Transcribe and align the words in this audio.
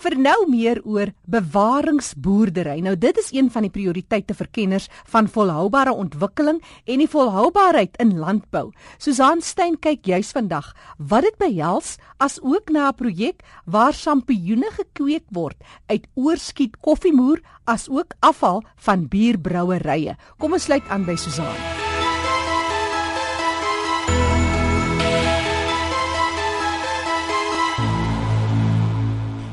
Vir 0.00 0.14
nou 0.16 0.36
meer 0.48 0.78
oor 0.88 1.10
bewaringsboerdery. 1.28 2.78
Nou 2.80 2.94
dit 2.96 3.18
is 3.20 3.28
een 3.36 3.50
van 3.52 3.66
die 3.66 3.72
prioriteite 3.72 4.32
vir 4.38 4.48
kenners 4.48 4.86
van 5.12 5.28
volhoubare 5.28 5.92
ontwikkeling 5.92 6.62
en 6.86 7.02
die 7.02 7.08
volhoubaarheid 7.10 7.98
in 8.00 8.14
landbou. 8.16 8.70
Susan 8.96 9.44
Stein 9.44 9.76
kyk 9.76 10.08
juis 10.08 10.32
vandag 10.32 10.72
wat 10.96 11.28
dit 11.28 11.36
behels 11.42 11.98
as 12.16 12.40
ook 12.40 12.72
na 12.72 12.88
'n 12.88 12.96
projek 12.96 13.44
waar 13.66 13.92
sampioene 13.92 14.70
gekweek 14.72 15.26
word 15.28 15.56
uit 15.88 16.08
oorskiet 16.14 16.80
koffiemoer 16.80 17.40
as 17.66 17.88
ook 17.88 18.14
afval 18.20 18.64
van 18.76 19.08
bierbrouerye. 19.08 20.16
Kom 20.38 20.52
ons 20.52 20.64
sluit 20.64 20.88
aan 20.88 21.04
by 21.04 21.16
Susan. 21.16 21.79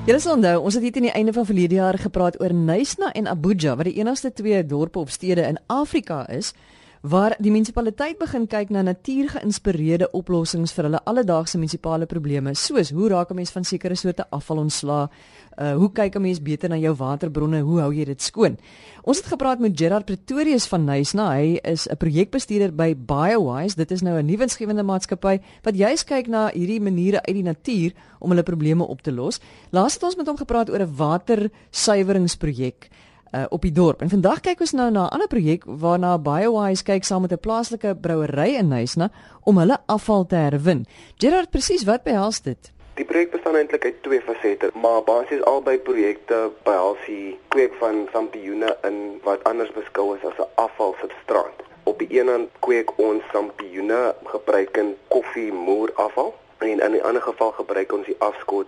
Julle 0.07 0.21
sal 0.23 0.37
onthou, 0.37 0.61
ons 0.63 0.75
het 0.77 0.85
hier 0.85 0.93
teen 0.95 1.03
die 1.09 1.11
einde 1.19 1.33
van 1.35 1.43
verlede 1.43 1.75
jaar 1.75 1.97
gepraat 1.99 2.37
oor 2.39 2.53
Nysna 2.55 3.09
en 3.11 3.25
Abuja, 3.27 3.73
wat 3.75 3.89
die 3.89 3.97
enigste 3.99 4.29
twee 4.31 4.61
dorpe 4.63 5.01
of 5.03 5.09
stede 5.11 5.43
in 5.43 5.57
Afrika 5.67 6.21
is 6.31 6.53
waar 7.01 7.35
die 7.39 7.51
munisipaliteit 7.51 8.17
begin 8.19 8.47
kyk 8.47 8.69
na 8.69 8.81
natuurgeïnspireerde 8.81 10.11
oplossings 10.17 10.73
vir 10.73 10.83
hulle 10.89 11.01
alledaagse 11.05 11.57
munisipale 11.57 12.05
probleme, 12.05 12.55
soos 12.55 12.91
hoe 12.91 13.09
raak 13.09 13.31
'n 13.31 13.35
mens 13.35 13.51
van 13.51 13.63
sekere 13.63 13.95
soorte 13.95 14.25
afval 14.29 14.57
ontslaa, 14.57 15.09
uh, 15.57 15.75
hoe 15.75 15.91
kyk 15.91 16.15
'n 16.15 16.21
mens 16.21 16.41
beter 16.41 16.69
na 16.69 16.77
jou 16.77 16.95
waterbronne, 16.95 17.61
hoe 17.61 17.79
hou 17.79 17.93
jy 17.93 18.05
dit 18.05 18.21
skoon? 18.21 18.57
Ons 19.03 19.17
het 19.17 19.25
gepraat 19.25 19.59
met 19.59 19.77
Gerard 19.79 20.05
Pretorius 20.05 20.65
van 20.67 20.85
Nysna. 20.85 21.31
Hy 21.31 21.59
is 21.63 21.87
'n 21.87 21.97
projekbestuurder 21.97 22.75
by 22.75 22.95
BioWise. 22.95 23.75
Dit 23.75 23.91
is 23.91 24.01
nou 24.01 24.17
'n 24.19 24.25
nuwensgewende 24.25 24.83
maatskappy 24.83 25.39
wat 25.63 25.75
juis 25.75 26.03
kyk 26.03 26.27
na 26.27 26.49
hierdie 26.53 26.81
maniere 26.81 27.21
uit 27.23 27.35
die 27.35 27.43
natuur 27.43 27.93
om 28.19 28.29
hulle 28.29 28.43
probleme 28.43 28.83
op 28.83 29.01
te 29.01 29.11
los. 29.11 29.39
Laas 29.71 29.93
het 29.93 30.03
ons 30.03 30.15
met 30.15 30.27
hom 30.27 30.37
gepraat 30.37 30.69
oor 30.69 30.79
'n 30.79 30.95
watersuiweringsprojek 30.95 32.89
uh, 33.31 33.43
op 33.49 33.61
die 33.61 33.71
dorp. 33.71 34.01
En 34.01 34.09
vandag 34.09 34.39
kyk 34.39 34.59
ons 34.59 34.71
nou 34.71 34.91
na 34.91 35.05
'n 35.05 35.13
ander 35.13 35.27
projek 35.27 35.63
waarna 35.65 36.17
BioWise 36.17 36.83
kyk 36.83 37.03
saam 37.03 37.21
met 37.21 37.31
'n 37.31 37.39
plaaslike 37.39 37.95
brouery 38.01 38.55
in 38.55 38.67
Nysna 38.67 39.09
om 39.43 39.57
hulle 39.57 39.77
afval 39.85 40.25
te 40.25 40.35
herwin. 40.35 40.85
Gerard, 41.17 41.49
presies 41.49 41.83
wat 41.83 42.03
behels 42.03 42.41
dit? 42.41 42.71
Die 42.93 43.05
projek 43.05 43.31
bestaan 43.31 43.55
eintlik 43.55 43.85
uit 43.85 44.03
twee 44.03 44.21
fasette, 44.21 44.71
maar 44.73 45.03
basies 45.03 45.43
albei 45.43 45.77
projekte 45.77 46.51
behels 46.63 46.97
die 47.05 47.37
kweek 47.47 47.73
van 47.79 48.07
sampioene 48.11 48.77
in 48.83 49.19
wat 49.23 49.43
anders 49.43 49.71
beskou 49.71 50.15
is 50.15 50.25
as 50.25 50.37
'n 50.37 50.49
afvalsubstraat. 50.55 51.61
Op 51.83 51.99
die 51.99 52.19
een 52.19 52.27
hand 52.27 52.49
kweek 52.59 52.89
ons 52.97 53.23
sampioene 53.31 54.15
gebruikend 54.23 54.95
koffiemoer 55.07 55.91
afval 55.95 56.33
en 56.57 56.67
in 56.67 56.91
'n 56.91 57.01
ander 57.01 57.21
geval 57.21 57.51
gebruik 57.51 57.93
ons 57.93 58.05
die 58.05 58.19
afskot 58.19 58.67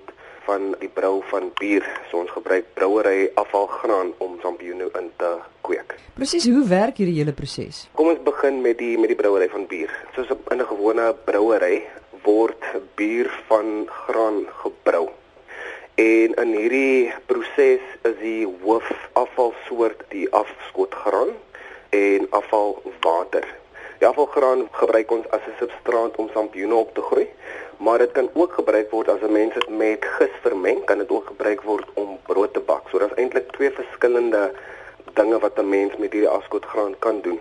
van 0.50 0.74
die 0.82 0.90
brou 0.90 1.20
van 1.30 1.52
bier. 1.60 1.86
So 2.10 2.24
ons 2.24 2.32
gebruik 2.34 2.72
brouery 2.78 3.30
afvalgraan 3.38 4.14
om 4.24 4.38
sampioene 4.42 4.90
in 4.98 5.12
te 5.22 5.30
kweek. 5.68 5.94
Presies, 6.18 6.48
hoe 6.50 6.66
werk 6.68 6.98
hierdie 7.02 7.20
hele 7.20 7.36
proses? 7.38 7.84
Kom 8.00 8.10
ons 8.14 8.24
begin 8.26 8.62
met 8.66 8.80
die 8.82 8.96
met 8.98 9.14
die 9.14 9.20
brouery 9.20 9.50
van 9.54 9.68
bier. 9.70 9.94
Soos 10.16 10.32
in 10.34 10.62
'n 10.62 10.70
gewone 10.72 11.14
brouery 11.30 11.86
word 12.26 12.66
bier 12.98 13.30
van 13.48 13.86
graan 14.06 14.40
gebrou. 14.64 15.06
En 15.96 16.34
in 16.44 16.52
hierdie 16.58 17.14
proses 17.28 17.86
is 18.10 18.18
die 18.22 18.48
hoofafvalsoort 18.64 20.04
die 20.10 20.28
afskotgraan 20.32 21.32
en 21.90 22.28
afvalwater. 22.32 23.46
Die 24.00 24.08
afvalgraan 24.08 24.68
gebruik 24.72 25.12
ons 25.12 25.30
as 25.30 25.46
'n 25.46 25.58
substraat 25.60 26.16
om 26.18 26.30
sampioene 26.34 26.76
op 26.76 26.94
te 26.96 27.02
groei 27.02 27.28
maar 27.80 27.98
dit 27.98 28.12
kan 28.12 28.30
ook 28.34 28.54
gebruik 28.54 28.92
word 28.92 29.10
as 29.10 29.22
'n 29.22 29.32
mens 29.32 29.54
dit 29.54 29.70
met 29.70 30.06
gis 30.06 30.36
vermeng, 30.42 30.86
kan 30.86 30.98
dit 30.98 31.10
ook 31.10 31.28
gebruik 31.28 31.62
word 31.62 31.88
om 31.94 32.20
brood 32.26 32.54
te 32.54 32.60
bak. 32.60 32.90
So 32.90 33.00
daar's 33.00 33.14
eintlik 33.14 33.52
twee 33.52 33.72
verskillende 33.72 34.52
dinge 35.14 35.40
wat 35.40 35.58
'n 35.60 35.70
mens 35.70 35.98
met 35.98 36.12
hierdie 36.12 36.30
afskotgraan 36.30 36.96
kan 37.00 37.22
doen. 37.22 37.40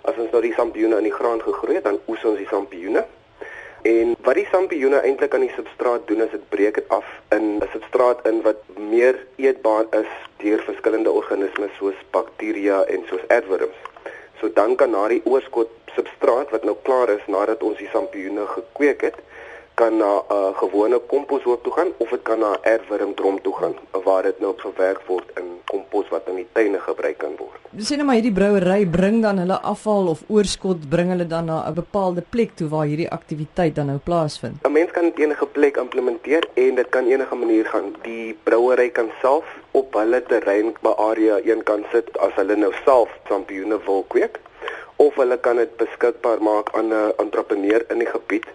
As 0.00 0.16
ons 0.16 0.30
nou 0.30 0.42
die 0.42 0.54
sampioene 0.54 0.96
in 0.96 1.02
die 1.02 1.18
graan 1.20 1.42
gegroei 1.42 1.74
het, 1.74 1.84
dan 1.84 1.98
oes 2.06 2.24
ons 2.24 2.38
die 2.38 2.48
sampioene. 2.48 3.04
En 3.82 4.16
wat 4.22 4.34
die 4.34 4.46
sampioene 4.50 4.96
eintlik 4.96 5.34
aan 5.34 5.40
die 5.40 5.54
substraat 5.56 6.06
doen 6.06 6.22
is 6.22 6.30
dit 6.30 6.48
breek 6.48 6.74
dit 6.74 6.88
af 6.88 7.04
in 7.28 7.56
'n 7.56 7.68
substraat 7.72 8.26
in 8.26 8.42
wat 8.42 8.60
meer 8.76 9.26
eetbaar 9.36 9.84
is 9.90 10.12
deur 10.36 10.62
verskillende 10.62 11.10
organismes 11.10 11.76
soos 11.78 11.98
bakterieë 12.10 12.84
en 12.86 13.04
soos 13.06 13.28
aardwurms. 13.28 13.80
So 14.40 14.52
dan 14.52 14.76
kan 14.76 14.90
na 14.90 15.08
die 15.08 15.22
oorskot 15.24 15.70
substraat 15.94 16.50
wat 16.50 16.64
nou 16.64 16.76
klaar 16.82 17.08
is 17.08 17.26
nadat 17.26 17.62
ons 17.62 17.78
die 17.78 17.88
sampioene 17.92 18.46
gekweek 18.46 19.00
het, 19.00 19.14
kan 19.74 19.96
na 19.98 20.12
'n 20.18 20.34
uh, 20.36 20.50
gewone 20.62 20.98
komposhoop 21.12 21.62
toe 21.64 21.72
gaan 21.72 21.90
of 21.96 22.08
dit 22.10 22.22
kan 22.22 22.38
na 22.38 22.50
'n 22.52 22.62
erfwurmdrom 22.62 23.40
toe 23.42 23.54
gaan 23.60 23.74
waar 24.04 24.22
dit 24.22 24.38
nou 24.40 24.52
verwerk 24.56 25.02
word 25.06 25.26
in 25.40 25.46
kompos 25.64 26.08
wat 26.08 26.28
in 26.28 26.36
die 26.36 26.46
tuine 26.52 26.78
gebruik 26.78 27.18
kan 27.18 27.34
word. 27.36 27.58
Dis 27.70 27.90
sê 27.90 27.96
net 27.96 28.06
maar 28.06 28.14
hierdie 28.14 28.32
brouery 28.38 28.86
bring 28.86 29.22
dan 29.22 29.38
hulle 29.42 29.58
afval 29.72 30.08
of 30.14 30.22
oorskot 30.28 30.88
bring 30.94 31.08
hulle 31.14 31.26
dan 31.26 31.44
na 31.50 31.56
'n 31.68 31.74
bepaalde 31.74 32.22
plek 32.34 32.54
toe 32.58 32.68
waar 32.68 32.86
hierdie 32.86 33.10
aktiwiteit 33.18 33.74
dan 33.74 33.86
nou 33.86 33.98
plaasvind. 33.98 34.56
'n 34.62 34.72
Mens 34.72 34.90
kan 34.90 35.04
dit 35.04 35.18
enige 35.18 35.46
plek 35.46 35.76
implementeer 35.76 36.44
en 36.54 36.74
dit 36.74 36.88
kan 36.88 37.06
enige 37.06 37.34
manier 37.34 37.66
gaan. 37.66 37.94
Die 38.02 38.36
brouery 38.42 38.88
kan 38.90 39.10
self 39.20 39.44
op 39.70 39.94
hulle 39.94 40.22
terrein 40.22 40.74
by 40.82 40.92
area 41.10 41.36
een 41.44 41.62
kan 41.62 41.84
sit 41.92 42.18
as 42.18 42.32
hulle 42.34 42.56
nou 42.56 42.72
self 42.84 43.08
sampioene 43.28 43.78
wil 43.86 44.04
kweek 44.08 44.40
of 44.96 45.14
hulle 45.14 45.36
kan 45.38 45.56
dit 45.56 45.76
beskikbaar 45.76 46.42
maak 46.42 46.70
aan 46.78 46.92
'n 46.92 47.12
entrepreneur 47.18 47.82
in 47.90 47.98
die 47.98 48.12
gebied 48.16 48.46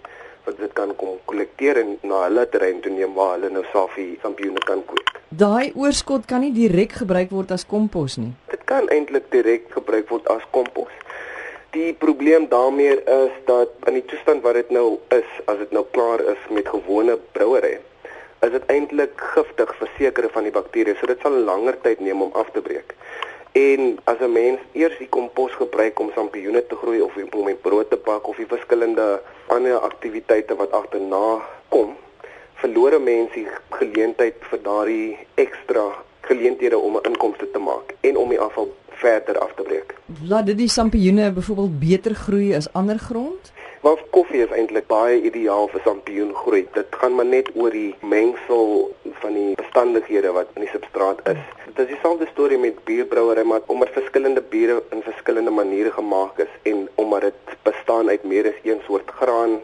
wat 0.50 0.58
dit 0.58 0.74
kan 0.74 0.96
kom 0.98 1.18
kollekteer 1.30 1.78
en 1.84 1.92
na 2.10 2.24
hulle 2.26 2.46
terrein 2.50 2.80
toe 2.82 2.92
neem 2.94 3.14
waar 3.18 3.36
hulle 3.36 3.52
nou 3.54 3.66
safie 3.74 4.12
sampioene 4.24 4.62
kan 4.66 4.82
kweek. 4.90 5.20
Daai 5.30 5.72
oorskot 5.78 6.26
kan 6.30 6.42
nie 6.42 6.54
direk 6.56 6.96
gebruik 7.04 7.30
word 7.36 7.54
as 7.54 7.66
kompos 7.70 8.18
nie. 8.18 8.32
Dit 8.50 8.66
kan 8.70 8.90
eintlik 8.96 9.30
direk 9.36 9.70
gebruik 9.76 10.10
word 10.10 10.30
as 10.34 10.46
kompos. 10.56 10.96
Die 11.76 11.92
probleem 11.94 12.48
daarmee 12.50 12.96
is 12.98 13.36
dat 13.46 13.90
in 13.92 14.00
die 14.00 14.06
toestand 14.10 14.42
wat 14.42 14.58
dit 14.58 14.72
nou 14.74 14.98
is, 15.14 15.30
as 15.46 15.62
dit 15.62 15.76
nou 15.76 15.86
klaar 15.94 16.24
is 16.34 16.50
met 16.50 16.72
gewone 16.74 17.20
brouery, 17.38 17.76
is 18.42 18.54
dit 18.56 18.72
eintlik 18.74 19.22
giftig 19.36 19.76
vir 19.78 19.92
sekere 20.00 20.32
van 20.34 20.48
die 20.48 20.56
bakterieë, 20.56 20.98
so 20.98 21.10
dit 21.12 21.22
sal 21.22 21.36
langer 21.46 21.78
tyd 21.84 22.02
neem 22.02 22.24
om 22.26 22.34
af 22.42 22.50
te 22.56 22.64
breek. 22.66 22.96
En 23.54 24.00
as 24.10 24.18
'n 24.22 24.34
mens 24.34 24.62
eers 24.74 24.98
die 24.98 25.10
kompos 25.10 25.54
gebruik 25.62 26.00
om 26.00 26.10
sampioene 26.16 26.66
te 26.66 26.76
groei 26.76 27.02
of 27.02 27.14
om 27.32 27.46
met 27.46 27.62
brood 27.62 27.90
te 27.90 27.98
bak 27.98 28.28
of 28.28 28.38
die 28.38 28.50
verskillende 28.50 29.22
ander 29.50 29.80
aktiwiteite 29.80 30.56
wat 30.56 30.72
agterna 30.72 31.40
kom, 31.70 31.96
verloor 32.62 33.00
mense 33.02 33.46
geleentheid 33.70 34.36
vir 34.52 34.62
daardie 34.64 35.18
ekstra 35.36 35.86
geleenthede 36.30 36.78
om 36.78 36.98
'n 36.98 37.08
inkomste 37.10 37.52
te 37.52 37.60
maak 37.60 37.96
en 38.02 38.18
om 38.18 38.30
die 38.30 38.40
afval 38.40 38.70
verder 38.88 39.40
af 39.40 39.54
te 39.56 39.64
breek. 39.64 39.96
Laat 40.28 40.46
dit 40.46 40.58
die 40.58 40.68
sampioene 40.68 41.32
byvoorbeeld 41.32 41.80
beter 41.80 42.16
groei 42.16 42.56
as 42.56 42.74
ander 42.74 43.00
grond? 43.00 43.52
Want 43.82 44.00
koffie 44.10 44.44
is 44.44 44.52
eintlik 44.52 44.88
baie 44.88 45.22
ideaal 45.22 45.68
vir 45.68 45.82
sampioen 45.84 46.34
groei. 46.36 46.68
Dit 46.74 46.88
gaan 46.90 47.16
maar 47.16 47.26
net 47.26 47.50
oor 47.56 47.72
die 47.72 47.96
mengsel 48.02 48.96
van 49.20 49.34
die 49.34 49.56
bestandighede 49.56 50.32
wat 50.32 50.48
in 50.56 50.62
die 50.66 50.72
substraat 50.72 51.20
is. 51.34 51.42
Dit 51.66 51.80
is 51.86 51.92
dieselfde 51.94 52.28
storie 52.32 52.58
met 52.58 52.84
bierbrouery 52.84 53.44
maar 53.44 53.62
omdat 53.66 53.90
verskillende 53.98 54.42
biere 54.42 54.84
in 54.92 55.02
verskillende 55.02 55.52
maniere 55.52 55.92
gemaak 55.92 56.38
is 56.38 56.54
en 56.72 56.88
omdat 56.96 57.22
dit 57.22 57.58
bestaan 57.64 58.10
uit 58.10 58.24
meer 58.24 58.48
as 58.48 58.64
een 58.64 58.82
soort 58.86 59.12
graan 59.20 59.60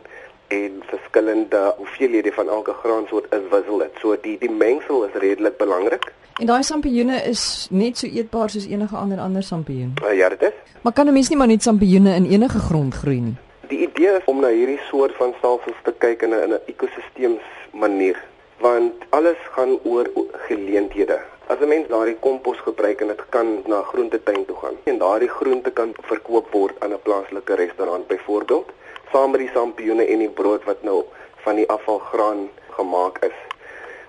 en 0.47 0.81
verskillende 0.85 1.73
hoeveelhede 1.77 2.31
van 2.31 2.49
elke 2.49 2.73
graansoort 2.73 3.33
is 3.33 3.49
wissel 3.49 3.77
dit. 3.77 3.91
So 4.01 4.17
die 4.21 4.37
die 4.39 4.51
mengsel 4.51 5.03
is 5.05 5.13
redelik 5.13 5.57
belangrik. 5.57 6.13
En 6.39 6.45
daai 6.45 6.63
sampioene 6.63 7.21
is 7.23 7.67
net 7.71 7.97
so 7.97 8.07
eetbaar 8.07 8.49
soos 8.49 8.67
enige 8.67 8.95
ander 8.95 9.19
ander 9.19 9.43
sampioen. 9.43 9.93
Uh, 10.03 10.17
ja, 10.17 10.29
dit 10.29 10.41
is. 10.41 10.53
Maar 10.81 10.93
kan 10.93 11.07
'n 11.07 11.13
mens 11.13 11.29
nie 11.29 11.37
maar 11.37 11.47
net 11.47 11.63
sampioene 11.63 12.15
in 12.15 12.25
enige 12.25 12.59
grond 12.59 12.93
groei 12.93 13.19
nie? 13.19 13.35
Die 13.67 13.79
idee 13.87 14.11
is 14.17 14.25
om 14.25 14.39
na 14.39 14.47
hierdie 14.47 14.79
soort 14.89 15.15
van 15.15 15.33
stelsels 15.37 15.79
te 15.83 15.93
kyk 15.97 16.21
in 16.21 16.29
'n 16.29 16.43
in 16.43 16.51
'n 16.53 16.59
ekosisteems 16.65 17.45
manier 17.71 18.23
want 18.59 18.93
alles 19.09 19.37
gaan 19.51 19.79
oor 19.83 20.09
geleenthede. 20.47 21.19
As 21.47 21.59
'n 21.59 21.67
mens 21.67 21.87
daardie 21.87 22.17
kompos 22.19 22.57
gebruik 22.57 23.01
en 23.01 23.07
dit 23.07 23.23
kan 23.29 23.47
na 23.65 23.81
groentetuin 23.81 24.45
toe 24.45 24.55
gaan 24.55 24.77
en 24.83 24.97
daardie 24.97 25.29
groente 25.29 25.71
kan 25.71 25.93
verkoop 26.01 26.51
word 26.51 26.75
aan 26.79 26.93
'n 26.93 27.01
plaaslike 27.01 27.53
restaurant 27.53 28.07
byvoorbeeld, 28.07 28.69
saam 29.11 29.31
met 29.31 29.39
die 29.39 29.51
sampioene 29.53 30.05
en 30.05 30.19
die 30.19 30.29
brood 30.29 30.63
wat 30.63 30.83
nou 30.83 31.03
van 31.43 31.55
die 31.55 31.69
afvalgraan 31.69 32.49
gemaak 32.69 33.17
is. 33.23 33.37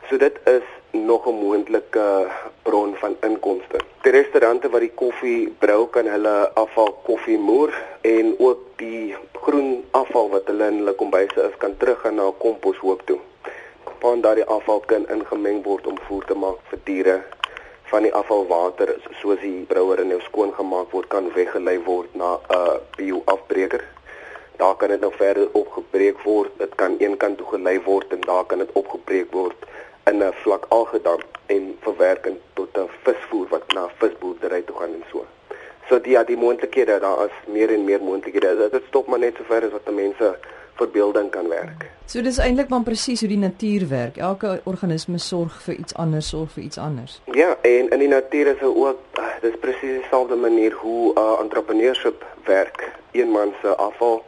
So 0.09 0.17
dit 0.17 0.37
is 0.45 0.67
nog 0.91 1.27
'n 1.27 1.39
moontlike 1.45 2.27
bron 2.63 2.95
van 2.97 3.17
inkomste. 3.21 3.79
Die 4.03 4.13
restaurante 4.13 4.71
wat 4.71 4.81
die 4.81 4.95
koffie 4.95 5.55
brou 5.59 5.87
kan 5.87 6.07
hulle 6.07 6.51
afval 6.55 6.99
koffie 7.03 7.39
moer 7.39 7.75
en 8.01 8.35
ook 8.39 8.59
die 8.77 9.15
groen 9.33 9.85
afval 9.91 10.29
wat 10.31 10.47
hulle 10.47 10.67
in 10.67 10.77
hulle 10.77 10.93
kombuise 10.95 11.41
is 11.49 11.57
kan 11.59 11.77
teruggaan 11.77 12.15
na 12.15 12.27
'n 12.27 12.39
komposhoop 12.39 13.03
toe 13.05 13.19
van 14.01 14.21
daardie 14.21 14.45
afval 14.45 14.81
kan 14.81 15.09
ingemeng 15.09 15.63
word 15.65 15.87
om 15.87 15.99
voer 16.09 16.25
te 16.25 16.35
maak 16.35 16.59
vir 16.71 16.81
diere 16.85 17.17
van 17.91 18.03
die 18.03 18.13
afvalwater 18.15 18.91
soos 19.21 19.39
die 19.41 19.65
brouer 19.71 20.01
en 20.03 20.09
nou 20.13 20.21
skoon 20.25 20.53
gemaak 20.55 20.91
word 20.95 21.09
kan 21.13 21.29
weggelei 21.35 21.77
word 21.87 22.15
na 22.15 22.31
'n 22.35 22.57
uh, 22.59 22.77
bioafbreker. 22.97 23.85
Daar 24.57 24.77
kan 24.77 24.89
dit 24.89 25.01
nou 25.01 25.13
verder 25.13 25.49
opgebreek 25.53 26.19
word. 26.25 26.51
Dit 26.59 26.75
kan 26.75 26.97
een 26.99 27.17
kant 27.17 27.39
toe 27.39 27.47
gelei 27.47 27.81
word 27.85 28.13
en 28.13 28.21
daar 28.21 28.45
kan 28.45 28.59
dit 28.59 28.73
opgebreek 28.73 29.33
word 29.33 29.57
in 30.11 30.23
'n 30.23 30.33
vlak 30.43 30.67
algedam 30.69 31.21
en 31.47 31.79
verwerk 31.81 32.29
tot 32.55 32.79
'n 32.79 32.89
visvoer 33.03 33.47
wat 33.49 33.73
na 33.73 33.89
visboerdery 33.99 34.63
toe 34.63 34.77
gaan 34.77 34.95
en 34.95 35.05
so. 35.13 35.25
So 35.89 36.01
die 36.01 36.13
ja, 36.13 36.25
die 36.25 36.37
moontlikhede 36.37 36.99
daar 36.99 37.25
is 37.25 37.37
meer 37.47 37.71
en 37.71 37.85
meer 37.85 38.03
moontlikhede. 38.03 38.69
Dit 38.71 38.83
stop 38.89 39.07
maar 39.07 39.19
net 39.19 39.37
sover 39.37 39.65
as 39.65 39.71
wat 39.71 39.95
mense 39.95 40.39
verbeelding 40.77 41.31
kan 41.31 41.49
werk. 41.49 41.91
So 42.07 42.23
dis 42.23 42.39
eintlik 42.39 42.69
maar 42.69 42.85
presies 42.87 43.21
hoe 43.21 43.29
die 43.29 43.41
natuur 43.41 43.89
werk. 43.89 44.17
Elke 44.17 44.61
organisme 44.65 45.19
sorg 45.19 45.57
vir 45.65 45.75
iets 45.75 45.95
anders, 45.95 46.29
sorg 46.29 46.53
vir 46.55 46.63
iets 46.63 46.79
anders. 46.79 47.21
Ja, 47.35 47.57
en 47.63 47.91
in 47.91 47.99
die 47.99 48.09
natuur 48.09 48.53
is 48.55 48.63
ook 48.63 49.19
uh, 49.19 49.33
dis 49.43 49.59
presies 49.61 50.01
dieselfde 50.01 50.37
manier 50.37 50.73
hoe 50.73 51.13
uh, 51.15 51.37
entrepreneurship 51.41 52.25
werk. 52.45 52.93
Een 53.13 53.31
man 53.31 53.55
se 53.63 53.77
afval 53.77 54.23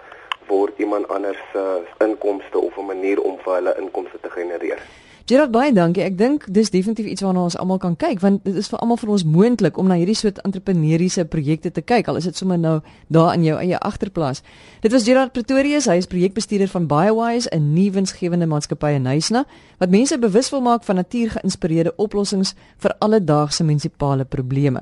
word 0.47 0.79
iemand 0.79 1.09
anders 1.09 1.39
se 1.53 1.65
uh, 1.81 2.07
inkomste 2.09 2.59
of 2.59 2.77
'n 2.77 2.87
manier 2.87 3.21
om 3.23 3.39
vir 3.45 3.55
hulle 3.55 3.77
inkomste 3.79 4.19
te 4.21 4.31
genereer. 4.31 4.81
Gerard 5.29 5.51
baie 5.53 5.75
dankie. 5.77 6.01
Ek 6.01 6.15
dink 6.17 6.47
dis 6.57 6.71
definitief 6.73 7.05
iets 7.13 7.21
waarna 7.21 7.43
ons 7.45 7.57
almal 7.61 7.77
kan 7.83 7.93
kyk 8.01 8.23
want 8.23 8.47
dit 8.49 8.57
is 8.57 8.71
vir 8.73 8.81
almal 8.81 8.97
van 8.97 9.11
ons 9.13 9.27
moontlik 9.29 9.77
om 9.77 9.91
na 9.91 9.99
hierdie 10.01 10.17
soort 10.17 10.41
entrepreneursiese 10.49 11.27
projekte 11.29 11.69
te 11.69 11.85
kyk 11.85 12.09
al 12.09 12.17
is 12.17 12.31
dit 12.31 12.41
sommer 12.41 12.57
nou 12.57 12.79
daar 13.13 13.35
in 13.37 13.45
jou 13.45 13.59
eie 13.61 13.77
agterplaas. 13.77 14.41
Dit 14.81 14.97
was 14.97 15.05
Gerard 15.05 15.37
Pretorius, 15.37 15.85
hy 15.85 15.99
is 16.01 16.09
projekbestuurder 16.09 16.73
van 16.73 16.89
BioWise, 16.89 17.53
'n 17.53 17.75
nuwe 17.75 17.99
winsgewende 18.01 18.49
maatskappy 18.49 18.97
in 18.97 19.05
Nysna 19.05 19.45
wat 19.79 19.91
mense 19.91 20.19
bewus 20.19 20.51
wil 20.51 20.65
maak 20.65 20.85
van 20.85 20.97
natuurgeïnspireerde 20.97 21.97
oplossings 21.97 22.55
vir 22.79 22.97
alledaagse 22.99 23.65
munisipale 23.65 24.25
probleme. 24.25 24.81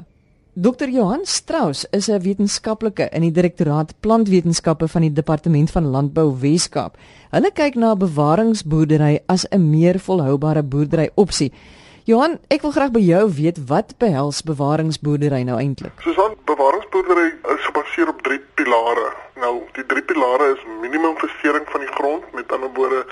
Dr 0.59 0.89
Johan 0.89 1.27
Strauss 1.27 1.85
is 1.93 2.09
'n 2.09 2.23
wetenskaplike 2.25 3.11
in 3.13 3.21
die 3.21 3.31
Direktoraat 3.31 3.93
Plantwetenskappe 4.01 4.89
van 4.89 5.03
die 5.03 5.13
Departement 5.13 5.71
van 5.71 5.85
Landbou 5.85 6.33
Wes-Kaap. 6.41 6.97
Hulle 7.31 7.51
kyk 7.53 7.75
na 7.75 7.95
bewaringsboerdery 7.95 9.21
as 9.29 9.45
'n 9.51 9.71
meer 9.71 9.99
volhoubare 9.99 10.63
boerdery 10.63 11.11
opsie. 11.15 11.53
Johan, 12.05 12.39
ek 12.49 12.63
wil 12.63 12.71
graag 12.71 12.91
by 12.91 13.01
jou 13.01 13.31
weet 13.33 13.59
wat 13.69 13.99
behels 13.99 14.43
bewaringsboerdery 14.43 15.43
nou 15.43 15.59
eintlik? 15.61 15.93
Susan, 16.01 16.33
bewaringsboerdery 16.45 17.29
is 17.53 17.65
gebaseer 17.69 18.09
op 18.09 18.23
drie 18.23 18.41
pilare. 18.55 19.13
Nou, 19.35 19.61
die 19.73 19.87
drie 19.87 20.03
pilare 20.03 20.55
is 20.57 20.65
minimum 20.81 21.19
versteuring 21.19 21.67
van 21.69 21.81
die 21.81 21.95
grond, 22.01 22.25
met 22.33 22.53
ander 22.53 22.71
woorde 22.73 23.05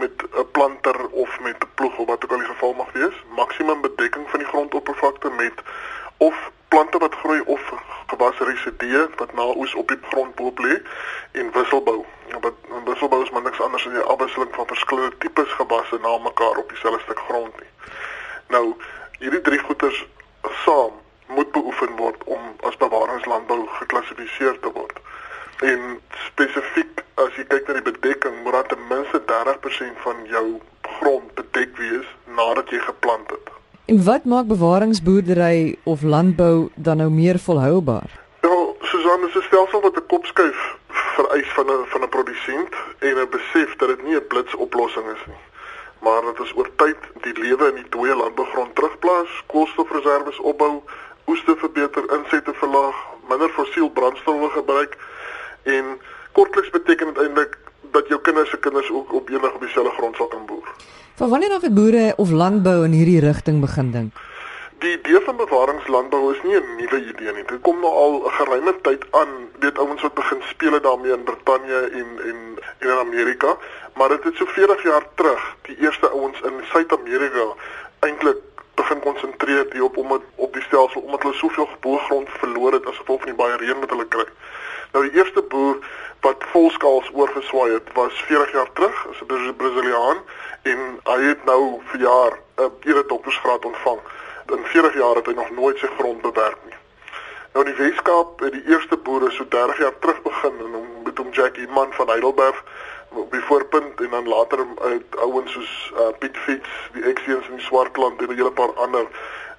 met 0.00 0.16
'n 0.24 0.50
planter 0.52 0.96
of 1.12 1.40
met 1.40 1.56
'n 1.60 1.68
ploeg 1.74 1.98
of 1.98 2.06
wat 2.06 2.24
ook 2.24 2.32
al 2.32 2.38
die 2.38 2.52
geval 2.54 2.72
mag 2.72 2.92
wees, 2.92 3.16
maksimum 3.36 3.80
bedekking 3.80 4.24
van 4.28 4.38
die 4.38 4.48
grondoppervlakte 4.48 5.30
met 5.36 5.56
of 6.16 6.50
plante 6.68 6.98
wat 6.98 7.14
groei 7.14 7.40
of 7.40 7.72
residue 8.58 9.08
wat 9.16 9.34
na 9.34 9.46
oes 9.56 9.74
op 9.74 9.88
die 9.88 9.98
grond 10.10 10.34
bo 10.34 10.52
lê 10.56 10.78
en 11.32 11.50
wisselbou. 11.52 12.04
Wat 12.40 12.54
wisselbou 12.84 13.22
is 13.22 13.30
maar 13.30 13.42
niks 13.42 13.60
anders 13.60 13.86
as 13.86 13.92
'n 13.92 14.10
afwisseling 14.14 14.54
van 14.54 14.66
verskillende 14.66 15.18
tipes 15.18 15.52
gewasse 15.60 15.98
na 16.02 16.18
mekaar 16.18 16.56
op 16.56 16.68
dieselfde 16.68 17.00
stuk 17.00 17.18
grond 17.18 17.60
nie. 17.60 17.72
Nou, 18.48 18.74
hierdie 19.18 19.40
drie 19.40 19.58
goeters 19.58 20.06
saam 20.64 20.92
moet 21.26 21.52
beoefen 21.52 21.96
word 21.96 22.24
om 22.24 22.40
as 22.60 22.76
bewaringslandbou 22.76 23.66
geklassifiseer 23.66 24.60
te 24.60 24.70
word. 24.72 24.96
En 25.60 26.00
spesifiek 26.26 27.04
as 27.14 27.34
jy 27.36 27.44
kyk 27.44 27.66
na 27.66 27.74
die 27.74 27.92
bedekking, 27.92 28.42
moet 28.42 28.52
daar 28.52 28.66
ten 28.66 28.86
minste 28.88 29.20
30% 29.26 29.98
van 30.06 30.16
jou 30.30 30.60
grond 30.82 31.34
bedek 31.34 31.76
wees 31.76 32.06
nadat 32.24 32.70
jy 32.70 32.78
geplant 32.78 33.30
het. 33.30 33.50
En 33.84 34.04
wat 34.04 34.24
maak 34.24 34.46
bewaringsboerdery 34.46 35.76
of 35.82 36.02
landbou 36.02 36.68
dan 36.74 36.96
nou 36.96 37.10
meer 37.10 37.38
volhoubaar? 37.38 38.27
Dit 39.08 39.28
is 39.28 39.34
'n 39.34 39.42
stelsel 39.42 39.80
wat 39.80 39.96
'n 39.96 40.06
kopskuif 40.06 40.76
vereis 40.88 41.48
van 41.56 41.66
'n 41.66 41.84
van 41.92 42.02
'n 42.02 42.08
produsent 42.08 42.74
en 42.98 43.16
'n 43.16 43.28
besef 43.30 43.76
dat 43.76 43.88
dit 43.88 44.02
nie 44.02 44.16
'n 44.16 44.26
blitsoplossing 44.26 45.06
is 45.16 45.24
nie. 45.26 45.42
Maar 46.04 46.22
dit 46.22 46.38
is 46.44 46.52
oor 46.56 46.70
tyd 46.76 46.96
die 47.20 47.38
lewe 47.38 47.68
in 47.68 47.74
die 47.74 47.88
dooie 47.88 48.14
landbougrond 48.14 48.74
terugplaas, 48.74 49.30
koolstofreserwes 49.46 50.38
opbou, 50.38 50.82
oeste 51.26 51.56
verbeter, 51.56 52.04
insette 52.16 52.52
verlaag, 52.54 52.96
minder 53.28 53.48
fossiel 53.48 53.90
brandstowwe 53.90 54.48
gebruik 54.50 54.96
en 55.62 55.84
kortliks 56.32 56.70
beteken 56.70 57.06
dit 57.06 57.18
eintlik 57.18 57.58
dat 57.90 58.08
jou 58.08 58.20
kinders 58.20 58.50
se 58.50 58.58
kinders 58.58 58.90
ook 58.90 59.12
op 59.12 59.28
enig 59.28 59.54
op 59.54 59.60
dieselfde 59.60 59.90
grond 59.90 60.16
sal 60.16 60.26
kan 60.26 60.46
boer. 60.46 60.68
Van 61.14 61.28
wanneer 61.28 61.52
af 61.52 61.62
het 61.62 61.74
boere 61.74 62.12
of 62.16 62.30
landbou 62.30 62.84
in 62.84 62.92
hierdie 62.92 63.20
rigting 63.20 63.60
begin 63.60 63.90
dink? 63.90 64.12
Die 64.78 64.92
idee 64.98 65.20
van 65.20 65.36
bewaringslandbou 65.36 66.34
is 66.34 66.42
nie 66.42 66.56
'n 66.56 66.76
nuwe 66.76 66.98
idee 67.04 67.32
nie. 67.32 67.44
Dit 67.44 67.60
kom 67.60 67.80
nou 67.80 67.92
al 67.92 68.12
'n 68.26 68.30
geruime 68.30 68.74
tyd 68.80 69.04
aan. 69.10 69.50
Weet 69.58 69.78
ouens 69.78 70.02
wat 70.02 70.14
begin 70.14 70.42
speel 70.42 70.80
daarmee 70.80 71.12
in 71.12 71.22
Brittanje 71.22 71.78
en 71.78 72.08
en 72.28 72.58
en 72.78 72.88
in 72.88 72.98
Amerika, 72.98 73.56
maar 73.94 74.08
dit 74.08 74.24
het 74.24 74.36
so 74.36 74.46
40 74.46 74.82
jaar 74.82 75.04
terug 75.14 75.56
die 75.62 75.76
eerste 75.80 76.08
ouens 76.08 76.40
in 76.40 76.60
Suid-Amerika 76.70 77.46
eintlik 77.98 78.36
begin 78.74 79.00
konsentreer 79.00 79.66
hierop 79.72 79.96
om 79.96 80.12
het, 80.12 80.22
op 80.34 80.52
die 80.52 80.62
stelsel 80.62 81.00
omdat 81.00 81.22
hulle 81.22 81.34
soveel 81.34 81.68
boergrond 81.80 82.28
verloor 82.30 82.72
het 82.72 82.86
as 82.86 82.96
gevolg 82.96 83.20
van 83.20 83.34
die 83.34 83.42
baie 83.42 83.56
reën 83.56 83.80
wat 83.80 83.90
hulle 83.90 84.08
kry. 84.08 84.26
Nou 84.92 85.08
die 85.08 85.18
eerste 85.18 85.42
boer 85.42 85.76
wat 86.20 86.44
volskaals 86.52 87.10
oorgeswaai 87.12 87.72
het 87.72 87.88
was 87.94 88.22
40 88.30 88.52
jaar 88.52 88.72
terug, 88.72 89.06
is 89.10 89.20
'n 89.20 89.56
Braziliaan 89.56 90.18
en 90.62 91.00
hy 91.04 91.20
het 91.22 91.44
nou 91.44 91.80
vir 91.90 92.00
jaar 92.00 92.38
'n 92.56 92.72
ere 92.84 93.04
doktorsgraad 93.06 93.64
ontvang. 93.64 94.00
In 94.56 94.64
40 94.64 94.94
jaar 94.94 95.14
het 95.14 95.26
hy 95.26 95.32
nog 95.32 95.50
nooit 95.50 95.78
sy 95.78 95.86
grond 95.98 96.20
bewerk 96.22 96.58
nie. 96.64 96.76
Nou 97.52 97.64
die 97.64 97.74
Weskaap 97.74 98.40
het 98.40 98.52
die 98.52 98.64
eerste 98.72 98.96
boere 98.96 99.30
so 99.30 99.44
30 99.48 99.78
jaar 99.78 99.98
terug 100.00 100.22
begin 100.22 100.60
en 100.64 100.76
hom 100.78 100.86
met 101.04 101.18
hom 101.18 101.30
Jackie 101.36 101.68
man 101.68 101.92
van 101.92 102.08
Heidelberg 102.08 102.64
op 103.08 103.32
die 103.32 103.40
voorpunt 103.40 104.00
en 104.00 104.10
dan 104.10 104.28
later 104.28 104.64
uit 104.92 105.16
ouens 105.16 105.52
soos 105.52 105.92
uh, 105.94 106.08
Piet 106.18 106.36
Fiets, 106.36 106.68
die 106.92 107.02
Exians 107.02 107.48
in 107.48 107.56
die 107.56 107.64
Swartland 107.64 108.20
en 108.22 108.28
'n 108.28 108.36
hele 108.36 108.52
paar 108.52 108.72
ander 108.84 109.06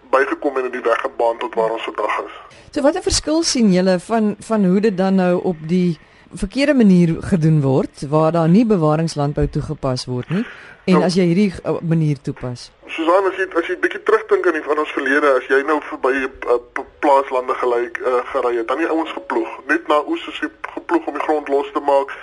bygekom 0.09 0.57
en 0.57 0.65
in 0.65 0.71
die 0.71 0.85
weg 0.85 1.01
gebaan 1.01 1.37
tot 1.37 1.55
waar 1.55 1.71
ons 1.71 1.83
vandag 1.83 2.19
is. 2.25 2.35
So 2.71 2.81
wat 2.81 2.95
'n 2.95 3.01
verskil 3.01 3.43
sien 3.43 3.73
julle 3.73 3.99
van 3.99 4.35
van 4.39 4.65
hoe 4.65 4.79
dit 4.79 4.97
dan 4.97 5.15
nou 5.15 5.43
op 5.43 5.57
die 5.61 5.99
verkeerde 6.33 6.73
manier 6.73 7.15
gedoen 7.21 7.61
word 7.61 8.03
waar 8.09 8.31
daar 8.31 8.49
nie 8.49 8.65
bewaringslandbou 8.65 9.47
toegepas 9.47 10.05
word 10.05 10.29
nie 10.29 10.45
en 10.89 10.93
nou, 10.93 11.05
as 11.05 11.15
jy 11.17 11.25
hierdie 11.29 11.51
uh, 11.63 11.77
manier 11.85 12.17
toepas. 12.21 12.69
Susan 12.89 13.27
as 13.29 13.37
jy 13.37 13.47
as 13.61 13.67
jy 13.69 13.75
bietjie 13.83 14.01
terugdink 14.07 14.47
aan 14.47 14.57
die 14.57 14.65
van 14.65 14.81
ons 14.81 14.93
verlede 14.95 15.33
as 15.37 15.49
jy 15.51 15.61
nou 15.67 15.79
verby 15.89 16.13
'n 16.17 16.29
uh, 16.55 16.85
plaaslande 17.03 17.55
gelyk 17.61 17.99
uh, 18.01 18.21
gery 18.33 18.55
het, 18.57 18.67
dan 18.67 18.81
die 18.81 18.89
ouens 18.89 19.11
geploeg, 19.17 19.51
net 19.67 19.87
na 19.87 20.01
oes 20.07 20.25
jy 20.41 20.49
geploeg 20.75 21.07
om 21.07 21.19
die 21.19 21.27
grond 21.27 21.47
los 21.47 21.69
te 21.73 21.83
maak 21.91 22.15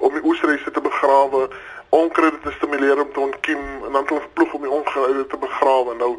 om 0.00 0.12
die 0.12 0.24
oesreise 0.28 0.70
te 0.70 0.80
begrawe, 0.80 1.48
onkruid 1.88 2.42
te 2.42 2.52
stimuleer 2.58 3.00
om 3.00 3.12
te 3.12 3.20
ontkiem 3.20 3.62
en 3.86 3.92
dan 3.92 4.04
hulle 4.08 4.26
geploeg 4.28 4.52
om 4.58 4.66
die 4.66 4.74
onkruid 4.78 5.28
te 5.30 5.38
begrawe. 5.40 5.94
Nou 5.96 6.12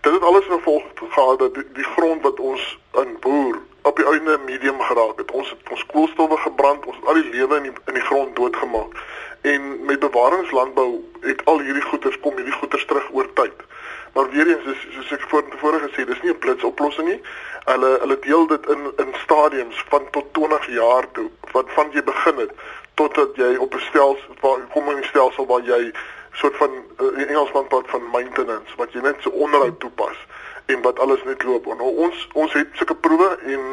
dit 0.00 0.12
het 0.12 0.22
alles 0.22 0.44
gevolg 0.44 0.82
gehad 1.08 1.38
dat 1.38 1.54
die, 1.54 1.64
die 1.72 1.84
grond 1.84 2.22
wat 2.22 2.40
ons 2.40 2.78
in 2.92 3.16
boer 3.20 3.58
op 3.82 3.96
die 3.96 4.06
einde 4.06 4.38
medium 4.44 4.80
geraak 4.80 5.18
het. 5.18 5.30
Ons 5.30 5.50
het 5.50 5.70
ons 5.70 5.86
koolstowwe 5.86 6.36
gebrand, 6.36 6.86
ons 6.86 6.96
het 6.96 7.06
al 7.06 7.14
die 7.14 7.30
lewe 7.30 7.56
in 7.56 7.62
die, 7.62 7.72
in 7.86 7.94
die 7.94 8.06
grond 8.10 8.36
doodgemaak. 8.36 8.92
En 9.40 9.84
met 9.84 10.00
bewaringslandbou 10.00 11.04
het 11.20 11.44
al 11.44 11.60
hierdie 11.60 11.82
goeters 11.82 12.20
kom 12.20 12.36
hierdie 12.36 12.58
goeters 12.60 12.84
terug 12.84 13.08
oor 13.12 13.32
tyd. 13.32 13.64
Maar 14.12 14.30
weer 14.30 14.48
eens 14.48 14.64
soos, 14.64 14.86
soos 14.94 15.12
ek 15.14 15.24
voorheen 15.30 15.84
gesê, 15.86 16.04
dis 16.06 16.22
nie 16.22 16.32
'n 16.32 16.38
blitsoplossing 16.38 17.08
nie. 17.08 17.20
Hulle 17.64 17.98
hulle 18.00 18.18
deel 18.18 18.46
dit 18.46 18.66
in 18.74 18.92
in 18.96 19.14
stadiums 19.24 19.84
van 19.88 20.10
tot 20.10 20.32
20 20.32 20.66
jaar 20.66 21.10
toe 21.12 21.30
wat 21.52 21.66
van 21.76 21.90
jy 21.92 22.02
begin 22.02 22.36
het 22.36 22.52
totdat 22.94 23.36
jy 23.36 23.56
op 23.56 23.74
'n 23.74 23.86
stelsel 23.90 24.66
kom 24.72 24.90
in 24.90 24.98
'n 24.98 25.10
stelsel 25.10 25.46
waar 25.46 25.62
jy 25.62 25.92
soort 26.32 26.56
van 26.56 26.70
uh, 27.00 27.28
Engelsman 27.28 27.66
praat 27.66 27.88
van 27.90 28.10
maintenance 28.12 28.76
wat 28.76 28.92
jy 28.92 29.00
net 29.00 29.16
so 29.20 29.30
onderhoud 29.30 29.80
toepas 29.80 30.16
en 30.66 30.82
wat 30.82 30.98
alles 30.98 31.22
net 31.24 31.42
loop. 31.42 31.66
En 31.66 31.80
ons 31.80 32.28
ons 32.32 32.52
het 32.52 32.68
sulke 32.72 32.94
proewe 32.94 33.28
en 33.54 33.64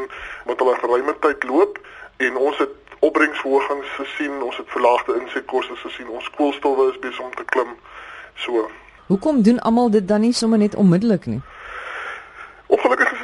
wat 0.45 0.59
hulle 0.59 0.75
geruime 0.75 1.15
tyd 1.19 1.43
loop 1.43 1.79
en 2.17 2.37
ons 2.37 2.57
het 2.57 2.95
opbrengsverhogings 2.99 3.89
gesien, 3.99 4.41
ons 4.41 4.57
het 4.57 4.69
verlaagde 4.71 5.17
insetkoste 5.21 5.75
gesien, 5.75 6.09
ons 6.09 6.29
koolstowwe 6.37 6.89
is 6.91 6.99
besig 6.99 7.21
om 7.25 7.35
te 7.35 7.45
klim. 7.45 7.75
So. 8.35 8.69
Hoekom 9.07 9.41
doen 9.41 9.59
almal 9.59 9.89
dit 9.89 10.07
dan 10.07 10.23
nie 10.25 10.33
sommer 10.33 10.57
net 10.57 10.75
onmiddellik 10.75 11.25
nie? 11.25 11.41
Ongelukkig 12.67 13.14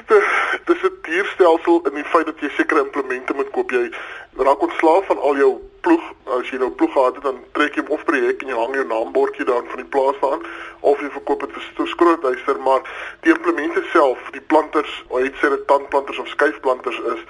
dierstelsel 1.11 1.81
in 1.89 1.99
die 1.99 2.07
feit 2.13 2.25
dat 2.29 2.39
jy 2.39 2.49
sekere 2.55 2.85
implemente 2.85 3.35
moet 3.37 3.51
koop. 3.55 3.71
Jy 3.75 3.91
raak 4.39 4.63
ontslaaf 4.67 5.05
van 5.11 5.19
al 5.19 5.39
jou 5.39 5.51
ploeg. 5.85 6.03
As 6.37 6.49
jy 6.51 6.59
nou 6.61 6.71
ploeg 6.79 6.93
gehad 6.95 7.17
het, 7.19 7.25
dan 7.27 7.39
trek 7.57 7.77
jy 7.77 7.83
of 7.89 8.03
projek 8.07 8.43
en 8.43 8.51
jy 8.53 8.59
hang 8.59 8.75
jou 8.77 8.85
naambordjie 8.87 9.47
daar 9.49 9.65
van 9.73 9.81
die 9.83 9.89
plaas 9.95 10.19
aan 10.27 10.45
of 10.81 11.01
jy 11.01 11.09
verkoop 11.13 11.43
dit 11.45 11.57
vir 11.77 11.89
skroothuister, 11.93 12.57
maar 12.65 12.85
die 13.25 13.33
implemente 13.33 13.83
self, 13.91 14.21
die 14.33 14.41
planters, 14.53 14.93
hoe 15.11 15.21
dit 15.27 15.35
sê 15.41 15.51
dit 15.53 15.67
tandplanters 15.69 16.21
of 16.23 16.31
skuifplanters 16.31 16.97
is, 17.13 17.21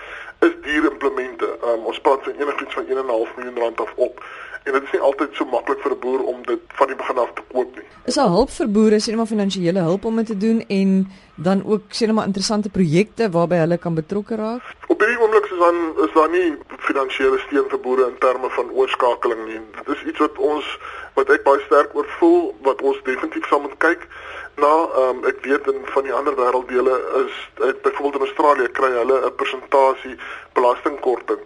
is 0.48 0.54
dierimplemente. 0.64 1.50
Um, 1.60 1.90
ons 1.92 2.00
praat 2.06 2.24
van 2.24 2.40
enigiets 2.40 2.80
van 2.80 2.88
1.5 2.88 3.36
miljoen 3.36 3.60
rand 3.66 3.84
af 3.84 3.92
op 4.08 4.24
en 4.64 4.74
dit 4.74 4.84
is 4.84 4.92
nie 4.92 5.02
altyd 5.02 5.36
so 5.38 5.46
maklik 5.46 5.80
vir 5.84 5.92
'n 5.92 6.00
boer 6.00 6.22
om 6.24 6.44
dit 6.46 6.60
van 6.80 6.88
die 6.88 6.96
begin 6.96 7.18
af 7.18 7.34
te 7.34 7.42
koop 7.52 7.76
nie. 7.76 7.86
Is 8.06 8.16
daar 8.16 8.28
hulp 8.28 8.50
vir 8.50 8.68
boere, 8.68 9.00
sien 9.00 9.16
maar 9.16 9.26
finansiële 9.26 9.80
hulp 9.80 10.06
om 10.06 10.16
dit 10.16 10.26
te 10.26 10.38
doen 10.38 10.64
en 10.68 11.12
dan 11.36 11.64
ook 11.66 11.82
sien 11.90 12.14
maar 12.14 12.26
interessante 12.26 12.70
projekte 12.70 13.30
waarby 13.30 13.56
hulle 13.56 13.78
kan 13.78 13.94
betrokke 13.94 14.36
raak? 14.36 14.62
Op 14.88 15.00
hierdie 15.00 15.20
oomblik 15.20 15.46
is 15.46 15.58
dan 15.58 15.76
is 16.06 16.14
daar 16.14 16.30
nie 16.30 16.56
finansiële 16.78 17.40
steun 17.40 17.70
vir 17.70 17.80
boere 17.80 18.08
in 18.08 18.18
terme 18.20 18.50
van 18.50 18.72
oorskakeling 18.72 19.46
nie. 19.46 19.60
Dit 19.86 19.96
is 19.96 20.04
iets 20.04 20.20
wat 20.20 20.38
ons 20.38 20.80
wat 21.14 21.30
ek 21.30 21.44
baie 21.44 21.62
sterk 21.66 21.96
oor 21.96 22.08
voel 22.20 22.56
wat 22.62 22.82
ons 22.82 23.02
definitief 23.04 23.48
saam 23.48 23.62
moet 23.62 23.78
kyk 23.78 24.08
na. 24.56 24.74
Um, 25.02 25.26
ek 25.26 25.46
weet 25.46 25.68
in 25.68 25.82
van 25.94 26.04
die 26.04 26.14
ander 26.14 26.36
wêrelddele 26.36 26.98
is 27.26 27.34
byvoorbeeld 27.58 28.22
in 28.22 28.28
Australië 28.28 28.72
kry 28.78 28.92
hulle 28.98 29.22
'n 29.26 29.36
persentasie 29.36 30.18
belastingkorting 30.54 31.42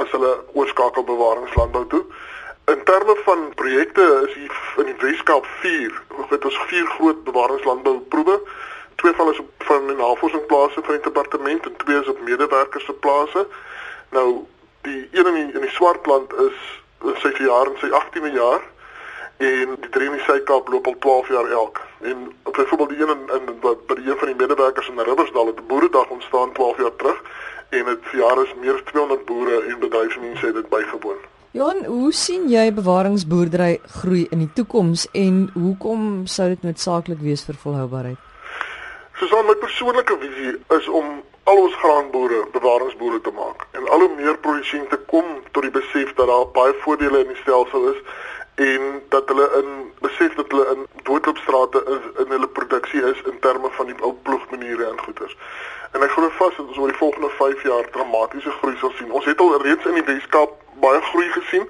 as 0.00 0.10
hulle 0.10 0.32
oorskakel 0.52 1.04
bewaringslandbou 1.04 1.86
toe. 1.86 2.04
In 2.88 2.94
terme 2.94 3.20
van 3.24 3.52
projekte 3.54 4.24
is 4.26 4.34
hier 4.34 4.52
in 4.76 4.84
die 4.84 4.94
Weskaap 4.98 5.46
4, 5.46 6.02
dit 6.28 6.44
is 6.44 6.56
vier 6.68 6.86
groot 6.86 7.24
bewaringslandbouproewe 7.24 8.40
twee 8.94 9.12
van 9.12 9.30
is 9.30 9.38
op 9.38 9.50
van 9.58 9.96
navorsingsplase 9.96 10.80
van 10.86 10.94
die 10.94 11.02
departement 11.02 11.66
en 11.66 11.76
twee 11.76 12.00
is 12.00 12.08
op 12.08 12.20
medewerkers 12.20 12.84
se 12.84 12.92
plase. 12.92 13.46
Nou 14.08 14.46
die 14.88 15.08
een 15.12 15.26
in 15.26 15.34
die, 15.34 15.52
in 15.52 15.60
die 15.60 15.70
Swartland 15.76 16.32
is 16.46 16.56
sy 17.20 17.34
jaar 17.44 17.68
in 17.68 17.76
sy 17.84 17.92
18de 18.00 18.32
jaar 18.40 18.64
en 19.36 19.76
die 19.84 19.92
drie 19.92 20.08
in 20.08 20.16
die 20.16 20.24
Suid-Kaap 20.24 20.72
loop 20.72 20.86
al 20.86 20.98
12 20.98 21.28
jaar 21.28 21.54
elk. 21.60 21.84
En 22.00 22.26
byvoorbeeld 22.42 22.88
die 22.88 23.02
een 23.04 23.16
in, 23.18 23.32
in 23.36 23.56
by 23.60 23.98
die 24.00 24.08
een 24.08 24.18
van 24.18 24.32
die 24.32 24.40
medewerkers 24.46 24.88
in 24.88 25.08
Riversdal 25.12 25.52
het 25.52 25.60
'n 25.60 25.66
boeredag 25.66 26.08
ontstaan 26.08 26.52
12 26.52 26.76
jaar 26.76 26.96
terug 26.96 27.22
en 27.68 27.84
dit 27.84 28.12
verjaar 28.12 28.42
is 28.42 28.54
meer 28.54 28.74
as 28.74 28.88
200 28.92 29.24
boere 29.24 29.64
en 29.64 29.78
bedryfsmense 29.78 30.46
het 30.46 30.54
dit 30.54 30.68
bygewoon. 30.68 31.36
Johan, 31.56 31.84
hoe 31.84 32.10
sien 32.12 32.42
jy 32.52 32.66
bewaringsboerdery 32.76 33.78
groei 33.88 34.26
in 34.34 34.42
die 34.42 34.50
toekoms 34.52 35.06
en 35.16 35.46
hoekom 35.54 36.02
sou 36.28 36.50
dit 36.50 36.66
noodsaaklik 36.66 37.22
wees 37.24 37.46
vir 37.46 37.56
volhoubaarheid? 37.62 38.18
Soos 39.16 39.32
my 39.48 39.54
persoonlike 39.62 40.18
visie 40.20 40.52
is 40.76 40.88
om 40.92 41.08
al 41.48 41.62
ons 41.62 41.78
graanboere 41.80 42.42
bewaringsboere 42.52 43.22
te 43.24 43.32
maak 43.32 43.64
en 43.80 43.88
al 43.88 44.04
hoe 44.04 44.10
meer 44.18 44.36
produsente 44.44 45.00
kom 45.08 45.30
tot 45.56 45.64
die 45.64 45.72
besef 45.78 46.12
dat 46.20 46.28
daar 46.28 46.44
baie 46.52 46.74
voordele 46.82 47.24
in 47.24 47.32
die 47.32 47.40
stelsel 47.40 47.94
is 47.94 48.04
en 48.58 49.02
dat 49.08 49.28
hulle 49.28 49.50
in 49.62 49.92
besef 50.00 50.34
dat 50.34 50.50
hulle 50.50 50.66
in 50.74 50.86
doodloopstrate 51.02 51.82
is 51.94 52.22
in 52.24 52.30
hulle 52.34 52.48
produksie 52.48 53.02
is 53.02 53.20
in 53.30 53.38
terme 53.40 53.68
van 53.70 53.86
die 53.86 53.94
ou 54.00 54.12
ploegmaniere 54.22 54.84
en 54.84 55.00
goeders. 55.00 55.36
En 55.92 56.02
ek 56.02 56.10
glo 56.10 56.30
vas 56.38 56.56
dat 56.56 56.66
ons 56.66 56.80
oor 56.82 56.90
die 56.90 57.00
volgende 57.02 57.30
5 57.38 57.62
jaar 57.62 57.90
dramatiese 57.90 58.50
groei 58.58 58.74
sal 58.80 58.92
sien. 58.98 59.12
Ons 59.14 59.28
het 59.30 59.40
al 59.40 59.62
reeds 59.62 59.86
in 59.86 60.00
die 60.00 60.06
Weskaap 60.10 60.56
baie 60.82 61.00
groei 61.10 61.28
gesien. 61.36 61.68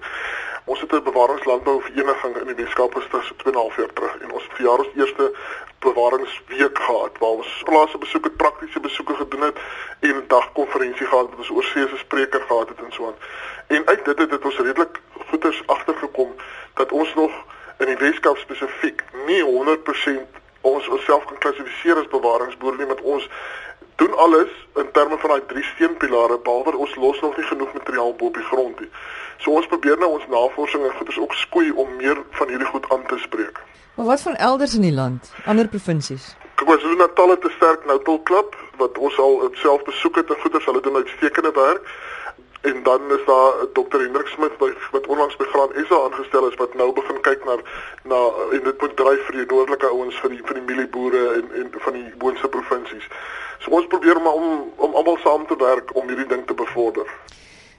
Ons 0.64 0.80
het 0.80 0.92
'n 0.92 1.02
bewaringslandbou 1.10 1.82
vereniging 1.82 2.36
in 2.36 2.48
die 2.52 2.58
Weskaap 2.62 2.94
gestig 2.94 3.24
so 3.24 3.34
2,5 3.44 3.76
jaar 3.76 3.92
terug 3.92 4.16
en 4.20 4.32
ons 4.32 4.42
het 4.42 4.52
vir 4.56 4.66
jare 4.66 4.84
ons 4.86 4.96
eerste 4.96 5.32
bewaringsweek 5.78 6.78
gehad 6.78 7.18
waar 7.18 7.36
ons 7.42 7.62
plase 7.64 7.98
besoek 7.98 8.24
het, 8.24 8.36
praktiese 8.36 8.80
besoeke 8.80 9.14
gedoen 9.14 9.42
het 9.42 9.58
en 10.00 10.16
'n 10.16 10.24
dagkonferensie 10.26 11.06
gehad 11.06 11.28
wat 11.30 11.38
ons 11.38 11.50
oorsee 11.50 11.88
se 11.88 11.96
spreker 11.96 12.40
gehad 12.40 12.68
het 12.68 12.78
en 12.84 12.92
so 12.92 13.06
aan. 13.06 13.18
En 13.66 13.86
uit 13.86 14.04
dit 14.04 14.18
het 14.18 14.30
dit 14.30 14.44
ons 14.44 14.58
redelik 14.58 15.00
goeders 15.30 15.62
agtergekom 15.66 16.34
dat 16.74 16.92
ons 16.92 17.14
nog 17.14 17.32
in 17.78 17.86
die 17.86 17.96
Weskaap 17.96 18.38
spesifiek 18.38 19.04
nie 19.26 19.42
100% 19.44 20.42
ons 20.60 20.88
onsself 20.88 21.24
kan 21.24 21.38
klassifiseer 21.38 22.00
as 22.00 22.10
bewaringsboere 22.12 22.76
nie 22.80 22.90
met 22.90 23.00
ons 23.00 23.28
doen 23.98 24.16
alles 24.16 24.50
in 24.74 24.90
terme 24.92 25.18
van 25.18 25.30
daai 25.34 25.46
drie 25.52 25.64
steunpilare 25.74 26.38
behalwe 26.46 26.76
ons 26.76 26.94
los 26.96 27.20
nog 27.20 27.36
nie 27.36 27.46
genoeg 27.46 27.72
materiaal 27.74 28.14
bo 28.18 28.30
op 28.30 28.36
die 28.38 28.48
grond 28.50 28.80
nie. 28.80 28.90
So 29.42 29.54
ons 29.58 29.66
probeer 29.70 29.98
nou 29.98 30.10
ons 30.18 30.26
navorsing 30.30 30.84
en 30.86 30.94
goeders 30.98 31.18
ook 31.18 31.34
skoei 31.34 31.70
om 31.70 31.96
meer 31.96 32.20
van 32.38 32.52
hierdie 32.52 32.70
goed 32.70 32.86
aan 32.94 33.06
te 33.10 33.18
spreek. 33.22 33.58
Maar 33.94 34.06
wat 34.06 34.22
van 34.22 34.36
elders 34.50 34.74
in 34.78 34.86
die 34.86 34.94
land, 34.94 35.32
ander 35.44 35.68
provinsies? 35.68 36.34
KwaZulu-Natal 36.62 37.30
het 37.30 37.44
'n 37.44 37.54
sterk 37.56 37.86
noutelklub 37.86 38.56
wat 38.76 38.98
ons 38.98 39.18
al 39.18 39.50
self 39.52 39.82
besoek 39.82 40.16
het 40.16 40.30
en 40.30 40.40
goeders, 40.42 40.64
hulle 40.64 40.80
doen 40.80 40.96
uitstekende 40.96 41.52
werk. 41.54 41.82
En 42.60 42.82
dan 42.82 43.00
is 43.10 43.24
daar 43.26 43.52
Dr. 43.72 43.98
Hendrik 43.98 44.26
Smit 44.26 44.52
wat 44.90 45.06
onlangs 45.06 45.36
by 45.36 45.44
Graan 45.44 45.70
SA 45.86 45.98
aangestel 46.04 46.48
is 46.48 46.54
wat 46.54 46.74
nou 46.74 46.92
begin 46.92 47.20
kyk 47.20 47.44
na 47.44 47.54
na 48.04 48.18
en 48.56 48.62
dit 48.64 48.80
moet 48.80 48.96
dryf 48.96 49.22
vir 49.26 49.36
die 49.38 49.46
noordelike 49.52 49.86
ouens 49.86 50.18
vir 50.20 50.30
die 50.34 50.42
vir 50.42 50.58
die 50.58 50.66
mielieboere 50.70 51.22
en 51.38 51.46
en 51.60 51.70
van 51.86 51.92
die 51.92 52.10
boonste 52.18 52.48
provinsies. 52.48 53.06
So 53.62 53.70
ons 53.70 53.86
probeer 53.86 54.20
maar 54.22 54.34
om 54.34 54.72
om 54.76 54.94
almal 54.94 55.18
saam 55.22 55.46
te 55.46 55.56
werk 55.56 55.94
om 55.94 56.10
hierdie 56.10 56.26
ding 56.34 56.46
te 56.46 56.54
bevorder. 56.54 57.06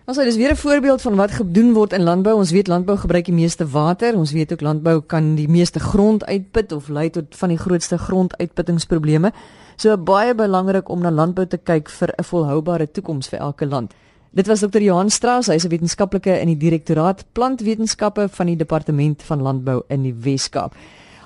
Ons 0.10 0.18
sê 0.18 0.24
dis 0.26 0.40
weer 0.42 0.52
'n 0.52 0.64
voorbeeld 0.66 1.02
van 1.02 1.16
wat 1.16 1.32
gedoen 1.32 1.74
word 1.74 1.94
in 1.94 2.04
landbou. 2.04 2.36
Ons 2.36 2.52
weet 2.52 2.68
landbou 2.68 2.98
gebruik 2.98 3.26
die 3.26 3.40
meeste 3.44 3.68
water. 3.68 4.16
Ons 4.16 4.32
weet 4.32 4.52
ook 4.52 4.62
landbou 4.62 5.02
kan 5.02 5.36
die 5.36 5.48
meeste 5.48 5.80
grond 5.80 6.26
uitput 6.26 6.72
of 6.72 6.88
lei 6.88 7.10
tot 7.10 7.36
van 7.36 7.50
die 7.50 7.58
grootste 7.58 7.98
gronduitputtingsprobleme. 7.98 9.32
So 9.76 9.98
baie 9.98 10.36
belangrik 10.36 10.90
om 10.90 11.02
na 11.02 11.12
landbou 11.12 11.48
te 11.48 11.58
kyk 11.58 11.90
vir 11.90 12.10
'n 12.18 12.24
volhoubare 12.24 12.92
toekoms 12.92 13.30
vir 13.30 13.40
elke 13.40 13.66
land. 13.66 13.94
Dit 14.32 14.48
was 14.48 14.60
Dr. 14.60 14.82
Johan 14.82 15.10
Strauss, 15.10 15.48
hy 15.48 15.54
is 15.58 15.66
'n 15.66 15.70
wetenskaplike 15.70 16.40
in 16.40 16.48
die 16.48 16.58
Direktoraat 16.58 17.26
Plantwetenskappe 17.32 18.28
van 18.30 18.46
die 18.46 18.56
Departement 18.56 19.24
van 19.24 19.42
Landbou 19.42 19.82
in 19.88 20.04
die 20.04 20.14
Wes-Kaap. 20.14 20.76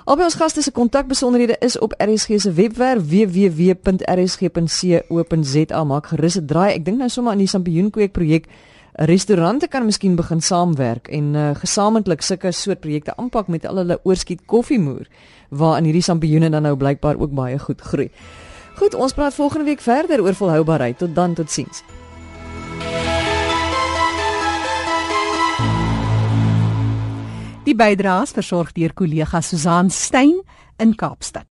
Albei 0.04 0.24
ons 0.24 0.34
gaste 0.34 0.62
se 0.62 0.70
kontakbesonderhede 0.70 1.56
is 1.60 1.78
op 1.78 1.94
RSG 1.98 2.40
se 2.40 2.52
webwerf 2.52 3.08
www.rsg.co.za. 3.08 3.84
Maak 5.84 6.06
gerus 6.06 6.36
'n 6.36 6.46
draai. 6.46 6.72
Ek 6.74 6.84
dink 6.84 6.98
nou 6.98 7.08
sommer 7.08 7.32
aan 7.32 7.38
die 7.38 7.46
Sampioenkweek 7.46 8.12
projek 8.12 8.46
Restaurante 8.92 9.68
kan 9.68 9.84
miskien 9.84 10.14
begin 10.16 10.40
saamwerk 10.40 11.08
en 11.08 11.34
uh, 11.34 11.50
gesamentlik 11.54 12.22
sulke 12.22 12.52
soort 12.52 12.80
projekte 12.80 13.16
aanpak 13.16 13.48
met 13.48 13.66
al 13.66 13.76
hulle 13.76 13.98
oorskiet 14.02 14.40
koffiemoer 14.46 15.06
waar 15.48 15.78
in 15.78 15.84
hierdie 15.84 16.02
sampioene 16.02 16.50
dan 16.50 16.62
nou 16.62 16.76
blykbaar 16.76 17.16
ook 17.18 17.30
baie 17.34 17.58
goed 17.58 17.80
groei. 17.80 18.10
Goed, 18.74 18.94
ons 18.94 19.12
praat 19.12 19.34
volgende 19.34 19.64
week 19.64 19.80
verder 19.80 20.22
oor 20.22 20.34
volhoubaarheid. 20.34 20.98
Tot 20.98 21.14
dan, 21.14 21.34
totsiens. 21.34 21.82
Die 27.74 27.78
bydraes 27.80 28.30
versorg 28.30 28.68
deur 28.76 28.92
kollega 28.94 29.40
Susan 29.42 29.88
Stein 29.90 30.36
in 30.78 30.92
Kaapstad. 30.96 31.48